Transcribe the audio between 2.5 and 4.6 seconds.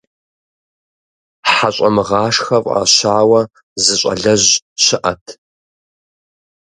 фӀащауэ, зы щӀалэжь